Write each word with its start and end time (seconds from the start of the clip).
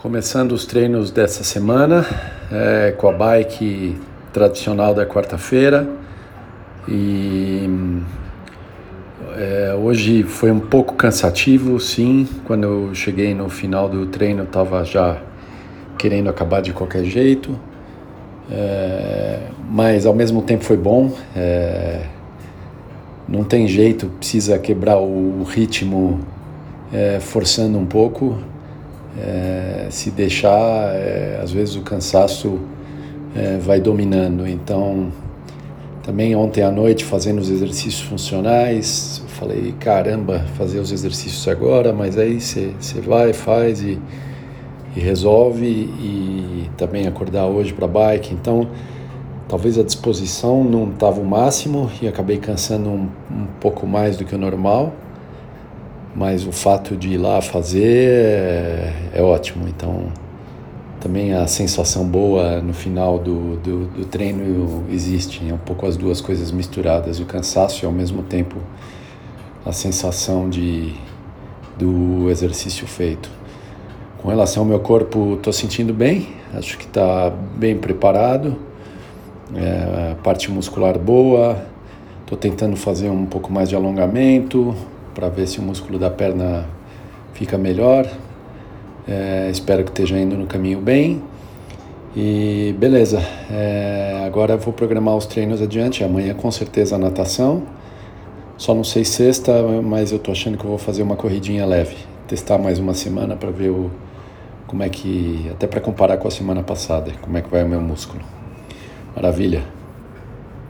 Começando 0.00 0.52
os 0.52 0.64
treinos 0.64 1.10
dessa 1.10 1.44
semana 1.44 2.06
é, 2.50 2.92
com 2.92 3.06
a 3.06 3.12
bike 3.12 3.98
tradicional 4.32 4.94
da 4.94 5.04
quarta-feira 5.04 5.86
e 6.88 7.68
é, 9.36 9.74
hoje 9.74 10.22
foi 10.22 10.50
um 10.50 10.58
pouco 10.58 10.94
cansativo, 10.94 11.78
sim. 11.78 12.26
Quando 12.46 12.64
eu 12.64 12.94
cheguei 12.94 13.34
no 13.34 13.50
final 13.50 13.90
do 13.90 14.06
treino, 14.06 14.44
estava 14.44 14.82
já 14.86 15.20
querendo 15.98 16.30
acabar 16.30 16.62
de 16.62 16.72
qualquer 16.72 17.04
jeito, 17.04 17.54
é, 18.50 19.48
mas 19.70 20.06
ao 20.06 20.14
mesmo 20.14 20.40
tempo 20.40 20.64
foi 20.64 20.78
bom. 20.78 21.14
É, 21.36 22.06
não 23.28 23.44
tem 23.44 23.68
jeito, 23.68 24.06
precisa 24.18 24.58
quebrar 24.58 24.96
o 24.96 25.42
ritmo 25.42 26.20
é, 26.90 27.20
forçando 27.20 27.76
um 27.76 27.84
pouco. 27.84 28.38
É, 29.18 29.88
se 29.90 30.10
deixar, 30.10 30.94
é, 30.94 31.40
às 31.42 31.50
vezes 31.50 31.74
o 31.74 31.82
cansaço 31.82 32.60
é, 33.34 33.58
vai 33.58 33.80
dominando. 33.80 34.46
Então, 34.46 35.10
também 36.02 36.34
ontem 36.34 36.62
à 36.62 36.70
noite, 36.70 37.04
fazendo 37.04 37.40
os 37.40 37.50
exercícios 37.50 38.00
funcionais, 38.00 39.22
falei: 39.28 39.74
caramba, 39.78 40.44
fazer 40.56 40.78
os 40.78 40.92
exercícios 40.92 41.46
agora, 41.48 41.92
mas 41.92 42.16
aí 42.16 42.40
você 42.40 43.00
vai, 43.00 43.32
faz 43.32 43.82
e, 43.82 43.98
e 44.94 45.00
resolve. 45.00 45.66
E 45.66 46.70
também 46.76 47.06
acordar 47.06 47.46
hoje 47.46 47.72
para 47.72 47.86
bike. 47.86 48.32
Então, 48.32 48.68
talvez 49.48 49.76
a 49.76 49.82
disposição 49.82 50.62
não 50.64 50.88
estava 50.90 51.20
o 51.20 51.24
máximo 51.24 51.90
e 52.00 52.06
acabei 52.06 52.38
cansando 52.38 52.88
um, 52.88 53.08
um 53.30 53.46
pouco 53.60 53.86
mais 53.86 54.16
do 54.16 54.24
que 54.24 54.34
o 54.34 54.38
normal 54.38 54.92
mas 56.14 56.46
o 56.46 56.52
fato 56.52 56.96
de 56.96 57.10
ir 57.10 57.18
lá 57.18 57.40
fazer 57.40 57.82
é, 57.82 58.92
é 59.14 59.22
ótimo. 59.22 59.68
Então, 59.68 60.12
também 61.00 61.32
a 61.32 61.46
sensação 61.46 62.06
boa 62.06 62.60
no 62.60 62.74
final 62.74 63.18
do, 63.18 63.56
do, 63.56 63.86
do, 63.86 64.04
treino 64.04 64.84
existe. 64.90 65.48
É 65.48 65.54
um 65.54 65.58
pouco 65.58 65.86
as 65.86 65.96
duas 65.96 66.20
coisas 66.20 66.50
misturadas: 66.50 67.20
o 67.20 67.24
cansaço 67.24 67.84
e 67.84 67.86
ao 67.86 67.92
mesmo 67.92 68.22
tempo 68.22 68.56
a 69.64 69.72
sensação 69.72 70.48
de, 70.48 70.94
do 71.78 72.30
exercício 72.30 72.86
feito. 72.86 73.30
Com 74.18 74.28
relação 74.28 74.62
ao 74.62 74.68
meu 74.68 74.80
corpo, 74.80 75.34
estou 75.34 75.52
sentindo 75.52 75.94
bem, 75.94 76.28
acho 76.52 76.76
que 76.76 76.84
está 76.84 77.30
bem 77.56 77.76
preparado, 77.76 78.56
é, 79.54 80.14
parte 80.22 80.50
muscular 80.50 80.98
boa, 80.98 81.64
estou 82.20 82.36
tentando 82.36 82.76
fazer 82.76 83.08
um 83.08 83.24
pouco 83.24 83.50
mais 83.50 83.70
de 83.70 83.74
alongamento, 83.74 84.76
para 85.14 85.28
ver 85.28 85.46
se 85.46 85.58
o 85.58 85.62
músculo 85.62 85.98
da 85.98 86.10
perna 86.10 86.66
fica 87.32 87.56
melhor. 87.56 88.06
É, 89.08 89.48
espero 89.50 89.84
que 89.84 89.90
esteja 89.90 90.18
indo 90.18 90.36
no 90.36 90.46
caminho 90.46 90.80
bem. 90.80 91.22
E 92.14 92.74
beleza, 92.78 93.20
é, 93.50 94.24
agora 94.26 94.56
vou 94.56 94.72
programar 94.72 95.16
os 95.16 95.26
treinos 95.26 95.62
adiante. 95.62 96.02
Amanhã 96.02 96.34
com 96.34 96.50
certeza 96.50 96.96
a 96.96 96.98
natação. 96.98 97.62
Só 98.56 98.74
não 98.74 98.84
sei 98.84 99.04
sexta, 99.04 99.62
mas 99.82 100.12
eu 100.12 100.18
tô 100.18 100.32
achando 100.32 100.58
que 100.58 100.64
eu 100.64 100.68
vou 100.68 100.78
fazer 100.78 101.02
uma 101.02 101.16
corridinha 101.16 101.64
leve. 101.64 101.96
Testar 102.28 102.58
mais 102.58 102.78
uma 102.78 102.94
semana 102.94 103.34
para 103.34 103.50
ver 103.50 103.70
o, 103.70 103.90
como 104.66 104.82
é 104.82 104.88
que. 104.88 105.48
Até 105.50 105.66
para 105.66 105.80
comparar 105.80 106.16
com 106.18 106.28
a 106.28 106.30
semana 106.30 106.62
passada, 106.62 107.10
como 107.22 107.38
é 107.38 107.42
que 107.42 107.48
vai 107.48 107.64
o 107.64 107.68
meu 107.68 107.80
músculo. 107.80 108.22
Maravilha. 109.16 109.79